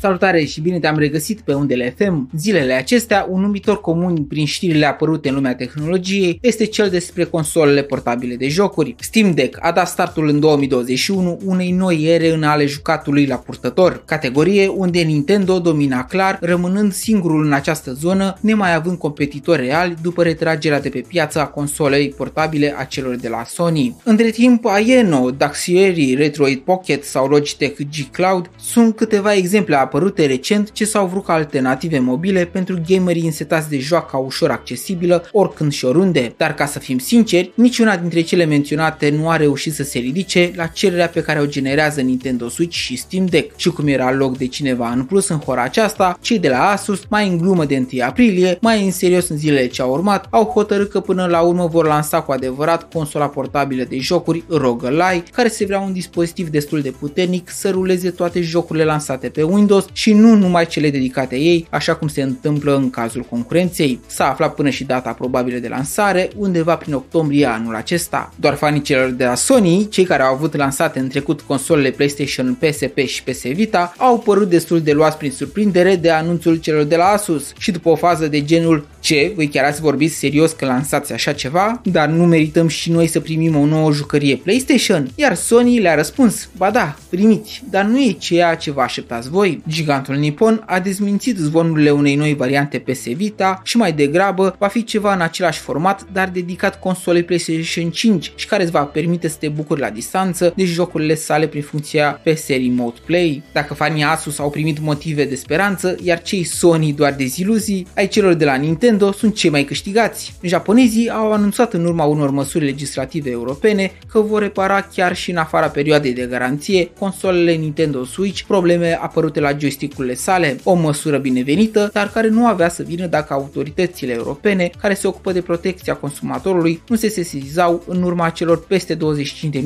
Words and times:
Salutare 0.00 0.44
și 0.44 0.60
bine 0.60 0.78
te-am 0.78 0.98
regăsit 0.98 1.40
pe 1.40 1.52
undele 1.52 1.94
FM. 1.98 2.30
Zilele 2.36 2.72
acestea, 2.72 3.26
un 3.30 3.40
numitor 3.40 3.80
comun 3.80 4.24
prin 4.24 4.46
știrile 4.46 4.86
apărute 4.86 5.28
în 5.28 5.34
lumea 5.34 5.54
tehnologiei 5.54 6.38
este 6.42 6.64
cel 6.64 6.88
despre 6.88 7.24
consolele 7.24 7.82
portabile 7.82 8.36
de 8.36 8.48
jocuri. 8.48 8.94
Steam 8.98 9.34
Deck 9.34 9.58
a 9.60 9.72
dat 9.72 9.88
startul 9.88 10.28
în 10.28 10.40
2021 10.40 11.38
unei 11.44 11.70
noi 11.70 12.02
ere 12.04 12.32
în 12.32 12.42
ale 12.42 12.66
jucatului 12.66 13.26
la 13.26 13.36
purtător, 13.36 14.02
categorie 14.04 14.68
unde 14.68 15.00
Nintendo 15.00 15.58
domina 15.58 16.04
clar, 16.04 16.38
rămânând 16.40 16.92
singurul 16.92 17.44
în 17.44 17.52
această 17.52 17.92
zonă, 17.92 18.38
nemai 18.40 18.74
având 18.74 18.98
competitori 18.98 19.66
reali 19.66 19.96
după 20.02 20.22
retragerea 20.22 20.80
de 20.80 20.88
pe 20.88 21.04
piață 21.08 21.40
a 21.40 21.46
consolei 21.46 22.08
portabile 22.08 22.74
a 22.76 22.84
celor 22.84 23.14
de 23.14 23.28
la 23.28 23.44
Sony. 23.46 23.96
Între 24.04 24.30
timp, 24.30 24.66
Aeno, 24.66 25.30
Daxieri, 25.30 26.14
Retroid 26.14 26.58
Pocket 26.58 27.04
sau 27.04 27.26
Logitech 27.26 27.80
G 27.80 28.10
Cloud 28.10 28.50
sunt 28.60 28.96
câteva 28.96 29.34
exemple 29.34 29.74
apărute 29.90 30.26
recent 30.26 30.72
ce 30.72 30.84
s-au 30.84 31.06
vrut 31.06 31.24
ca 31.24 31.32
alternative 31.32 31.98
mobile 31.98 32.44
pentru 32.44 32.80
gamerii 32.88 33.24
însetați 33.24 33.68
de 33.68 33.78
joaca 33.78 34.16
ușor 34.16 34.50
accesibilă 34.50 35.28
oricând 35.32 35.72
și 35.72 35.84
oriunde, 35.84 36.34
dar 36.36 36.54
ca 36.54 36.66
să 36.66 36.78
fim 36.78 36.98
sinceri, 36.98 37.52
niciuna 37.54 37.96
dintre 37.96 38.20
cele 38.20 38.44
menționate 38.44 39.10
nu 39.10 39.28
a 39.28 39.36
reușit 39.36 39.74
să 39.74 39.82
se 39.82 39.98
ridice 39.98 40.52
la 40.54 40.66
cererea 40.66 41.08
pe 41.08 41.22
care 41.22 41.40
o 41.40 41.46
generează 41.46 42.00
Nintendo 42.00 42.48
Switch 42.48 42.76
și 42.76 42.96
Steam 42.96 43.26
Deck. 43.26 43.58
Și 43.58 43.70
cum 43.70 43.86
era 43.86 44.12
loc 44.12 44.36
de 44.36 44.46
cineva 44.46 44.90
în 44.90 45.04
plus 45.04 45.28
în 45.28 45.38
hora 45.38 45.62
aceasta, 45.62 46.18
cei 46.20 46.38
de 46.38 46.48
la 46.48 46.70
Asus, 46.70 47.02
mai 47.08 47.28
în 47.28 47.38
glumă 47.38 47.64
de 47.64 47.86
1 47.92 48.04
aprilie, 48.04 48.58
mai 48.60 48.84
în 48.84 48.90
serios 48.90 49.28
în 49.28 49.36
zilele 49.36 49.66
ce 49.66 49.82
au 49.82 49.92
urmat, 49.92 50.26
au 50.30 50.44
hotărât 50.44 50.90
că 50.90 51.00
până 51.00 51.26
la 51.26 51.40
urmă 51.40 51.66
vor 51.66 51.86
lansa 51.86 52.20
cu 52.20 52.32
adevărat 52.32 52.92
consola 52.92 53.28
portabilă 53.28 53.84
de 53.88 53.98
jocuri 53.98 54.44
ROG 54.48 54.84
Ally, 54.84 55.22
care 55.32 55.48
se 55.48 55.64
vrea 55.64 55.80
un 55.80 55.92
dispozitiv 55.92 56.48
destul 56.48 56.80
de 56.80 56.90
puternic 56.90 57.50
să 57.50 57.70
ruleze 57.70 58.10
toate 58.10 58.40
jocurile 58.40 58.84
lansate 58.84 59.28
pe 59.28 59.42
Windows 59.42 59.79
și 59.92 60.12
nu 60.12 60.34
numai 60.34 60.66
cele 60.66 60.90
dedicate 60.90 61.36
ei, 61.36 61.66
așa 61.70 61.94
cum 61.94 62.08
se 62.08 62.22
întâmplă 62.22 62.76
în 62.76 62.90
cazul 62.90 63.22
concurenței. 63.22 64.00
S-a 64.06 64.30
aflat 64.30 64.54
până 64.54 64.70
și 64.70 64.84
data 64.84 65.12
probabilă 65.12 65.58
de 65.58 65.68
lansare, 65.68 66.30
undeva 66.36 66.76
prin 66.76 66.94
octombrie 66.94 67.46
anul 67.46 67.74
acesta. 67.74 68.32
Doar 68.36 68.54
fanii 68.54 68.82
celor 68.82 69.10
de 69.10 69.24
la 69.24 69.34
Sony, 69.34 69.88
cei 69.88 70.04
care 70.04 70.22
au 70.22 70.34
avut 70.34 70.56
lansate 70.56 70.98
în 70.98 71.08
trecut 71.08 71.40
consolele 71.40 71.90
PlayStation, 71.90 72.54
PSP 72.54 72.98
și 72.98 73.22
PS 73.22 73.42
Vita, 73.42 73.94
au 73.96 74.18
părut 74.18 74.48
destul 74.48 74.80
de 74.80 74.92
luați 74.92 75.16
prin 75.16 75.30
surprindere 75.30 75.96
de 75.96 76.10
anunțul 76.10 76.56
celor 76.56 76.82
de 76.82 76.96
la 76.96 77.04
Asus 77.04 77.52
și 77.58 77.70
după 77.70 77.88
o 77.88 77.96
fază 77.96 78.26
de 78.26 78.44
genul 78.44 78.86
ce, 79.00 79.32
voi 79.34 79.48
chiar 79.48 79.64
ați 79.64 79.80
vorbit 79.80 80.12
serios 80.12 80.52
că 80.52 80.64
lansați 80.64 81.12
așa 81.12 81.32
ceva, 81.32 81.80
dar 81.84 82.08
nu 82.08 82.24
merităm 82.24 82.68
și 82.68 82.90
noi 82.90 83.06
să 83.06 83.20
primim 83.20 83.56
o 83.56 83.66
nouă 83.66 83.92
jucărie 83.92 84.36
PlayStation? 84.36 85.10
Iar 85.14 85.34
Sony 85.34 85.78
le-a 85.78 85.94
răspuns, 85.94 86.48
ba 86.56 86.70
da, 86.70 86.96
primiți, 87.08 87.62
dar 87.70 87.84
nu 87.84 87.98
e 87.98 88.10
ceea 88.12 88.54
ce 88.54 88.70
vă 88.70 88.80
așteptați 88.80 89.30
voi. 89.30 89.62
Gigantul 89.70 90.16
Nippon 90.16 90.62
a 90.66 90.80
dezmințit 90.80 91.36
zvonurile 91.36 91.90
unei 91.90 92.14
noi 92.14 92.34
variante 92.34 92.78
PS 92.78 93.04
Vita 93.04 93.60
și 93.64 93.76
mai 93.76 93.92
degrabă 93.92 94.56
va 94.58 94.66
fi 94.66 94.84
ceva 94.84 95.14
în 95.14 95.20
același 95.20 95.60
format, 95.60 96.06
dar 96.12 96.28
dedicat 96.28 96.78
consolei 96.80 97.22
PlayStation 97.22 97.90
5 97.90 98.32
și 98.34 98.46
care 98.46 98.62
îți 98.62 98.72
va 98.72 98.84
permite 98.84 99.28
să 99.28 99.36
te 99.40 99.48
bucuri 99.48 99.80
la 99.80 99.90
distanță 99.90 100.52
de 100.56 100.64
jocurile 100.64 101.14
sale 101.14 101.46
prin 101.46 101.62
funcția 101.62 102.20
PS 102.24 102.48
Remote 102.48 103.00
Play. 103.04 103.42
Dacă 103.52 103.74
fanii 103.74 104.02
Asus 104.02 104.38
au 104.38 104.50
primit 104.50 104.80
motive 104.80 105.24
de 105.24 105.34
speranță, 105.34 105.96
iar 106.02 106.22
cei 106.22 106.44
Sony 106.44 106.92
doar 106.92 107.14
deziluzii, 107.14 107.86
ai 107.96 108.08
celor 108.08 108.34
de 108.34 108.44
la 108.44 108.54
Nintendo 108.54 109.12
sunt 109.12 109.34
cei 109.34 109.50
mai 109.50 109.64
câștigați. 109.64 110.34
Japonezii 110.42 111.08
au 111.10 111.32
anunțat 111.32 111.72
în 111.72 111.84
urma 111.84 112.04
unor 112.04 112.30
măsuri 112.30 112.64
legislative 112.64 113.30
europene 113.30 113.92
că 114.06 114.20
vor 114.20 114.42
repara 114.42 114.80
chiar 114.80 115.16
și 115.16 115.30
în 115.30 115.36
afara 115.36 115.68
perioadei 115.68 116.12
de 116.12 116.26
garanție 116.30 116.90
consolele 116.98 117.52
Nintendo 117.52 118.04
Switch 118.04 118.42
probleme 118.46 118.98
apărute 119.00 119.40
la 119.40 119.58
joystick-urile 119.60 120.14
sale, 120.14 120.56
o 120.64 120.74
măsură 120.74 121.18
binevenită, 121.18 121.90
dar 121.92 122.10
care 122.10 122.28
nu 122.28 122.46
avea 122.46 122.68
să 122.68 122.82
vină 122.82 123.06
dacă 123.06 123.32
autoritățile 123.32 124.12
europene 124.12 124.70
care 124.80 124.94
se 124.94 125.06
ocupă 125.06 125.32
de 125.32 125.40
protecția 125.40 125.94
consumatorului 125.94 126.82
nu 126.88 126.96
se 126.96 127.08
sesizau 127.08 127.82
în 127.86 128.02
urma 128.02 128.28
celor 128.28 128.66
peste 128.66 128.96
25.000 128.96 129.00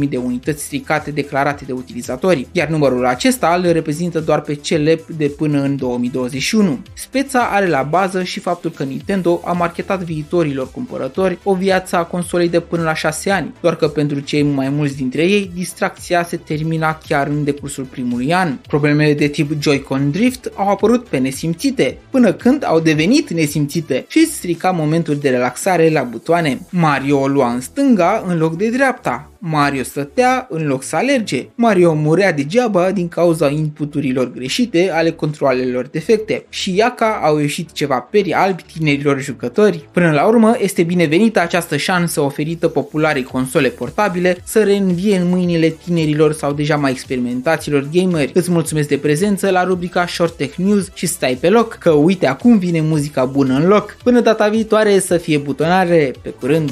de 0.09 0.17
unități 0.17 0.65
stricate 0.65 1.11
declarate 1.11 1.65
de 1.65 1.73
utilizatori, 1.73 2.47
iar 2.53 2.69
numărul 2.69 3.07
acesta 3.07 3.57
le 3.57 3.73
reprezintă 3.73 4.21
doar 4.21 4.41
pe 4.41 4.55
cele 4.55 5.01
de 5.17 5.27
până 5.29 5.63
în 5.63 5.77
2021. 5.77 6.79
Speța 6.93 7.49
are 7.53 7.67
la 7.67 7.83
bază 7.83 8.23
și 8.23 8.41
faptul 8.41 8.71
că 8.71 8.83
Nintendo 8.83 9.41
a 9.45 9.53
marketat 9.53 10.03
viitorilor 10.03 10.71
cumpărători 10.71 11.39
o 11.43 11.55
viață 11.55 11.97
a 11.97 12.05
consolei 12.05 12.49
de 12.49 12.61
până 12.61 12.83
la 12.83 12.95
6 12.95 13.31
ani, 13.31 13.55
doar 13.61 13.77
că 13.77 13.89
pentru 13.89 14.21
cei 14.21 14.43
mai 14.43 14.69
mulți 14.69 14.97
dintre 14.97 15.23
ei 15.23 15.51
distracția 15.55 16.25
se 16.25 16.37
termina 16.37 16.99
chiar 17.07 17.27
în 17.27 17.45
decursul 17.45 17.85
primului 17.85 18.35
an. 18.35 18.59
Problemele 18.67 19.15
de 19.15 19.27
tip 19.27 19.53
Joy-Con 19.85 20.11
Drift 20.11 20.53
au 20.55 20.69
apărut 20.69 21.07
pe 21.07 21.19
nesimțite, 21.19 21.99
până 22.11 22.33
când 22.33 22.65
au 22.65 22.81
devenit 22.81 23.31
nesimțite 23.31 24.05
și 24.09 24.27
strica 24.27 24.71
momentul 24.71 25.17
de 25.17 25.29
relaxare 25.29 25.91
la 25.91 26.03
butoane. 26.03 26.61
Mario 26.71 27.21
o 27.21 27.27
lua 27.27 27.53
în 27.53 27.61
stânga 27.61 28.25
în 28.27 28.39
loc 28.39 28.57
de 28.57 28.71
dreapta, 28.71 29.31
Mario 29.47 29.83
stătea 29.83 30.47
în 30.51 30.67
loc 30.67 30.83
să 30.83 30.97
alerge. 30.97 31.47
Mario 31.55 31.95
murea 31.95 32.33
degeaba 32.33 32.91
din 32.91 33.09
cauza 33.09 33.49
inputurilor 33.49 34.33
greșite 34.33 34.91
ale 34.93 35.11
controlelor 35.11 35.87
defecte. 35.87 36.47
Și 36.49 36.77
Yaka 36.77 37.21
au 37.23 37.39
ieșit 37.39 37.73
ceva 37.73 37.99
peri 37.99 38.33
albi 38.33 38.65
tinerilor 38.73 39.21
jucători. 39.21 39.89
Până 39.93 40.11
la 40.11 40.27
urmă, 40.27 40.57
este 40.59 40.83
binevenită 40.83 41.41
această 41.41 41.77
șansă 41.77 42.21
oferită 42.21 42.69
popularei 42.69 43.23
console 43.23 43.69
portabile 43.69 44.37
să 44.45 44.63
reînvie 44.63 45.17
în 45.17 45.29
mâinile 45.29 45.69
tinerilor 45.85 46.33
sau 46.33 46.53
deja 46.53 46.77
mai 46.77 46.91
experimentaților 46.91 47.89
gameri. 47.93 48.31
Îți 48.35 48.51
mulțumesc 48.51 48.89
de 48.89 48.97
prezență 48.97 49.51
la 49.51 49.65
rubrica 49.65 50.07
Short 50.07 50.37
Tech 50.37 50.57
News 50.57 50.89
și 50.95 51.07
stai 51.07 51.39
pe 51.41 51.49
loc, 51.49 51.75
că 51.75 51.91
uite 51.91 52.27
acum 52.27 52.59
vine 52.59 52.81
muzica 52.81 53.25
bună 53.25 53.55
în 53.55 53.67
loc. 53.67 53.97
Până 54.03 54.21
data 54.21 54.49
viitoare 54.49 54.99
să 54.99 55.17
fie 55.17 55.39
butonare, 55.39 56.13
pe 56.23 56.29
curând! 56.29 56.71